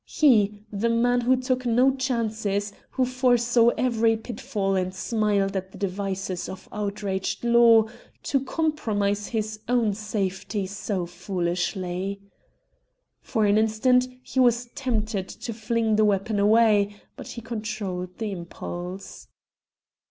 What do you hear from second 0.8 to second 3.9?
man who took no chances, who foresaw